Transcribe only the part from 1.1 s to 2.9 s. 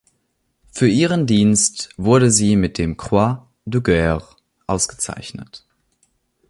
Dienst wurde sie mit